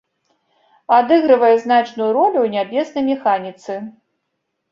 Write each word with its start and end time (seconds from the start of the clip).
Адыгрывае 0.99 1.51
значную 1.65 2.09
ролю 2.17 2.39
ў 2.43 2.49
нябеснай 2.57 3.03
механіцы. 3.13 3.73